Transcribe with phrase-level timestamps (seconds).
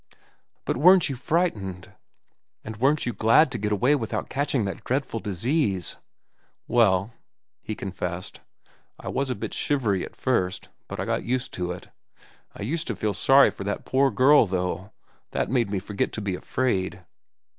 [0.65, 1.91] "But weren't you frightened?
[2.63, 5.97] And weren't you glad to get away without catching that dreadful disease?"
[6.67, 7.13] "Well,"
[7.61, 8.41] he confessed,
[8.99, 11.89] "I was a bit shivery at first; but I got used to it.
[12.55, 14.91] I used to feel sorry for that poor girl, though.
[15.33, 17.05] That made me forget to be afraid.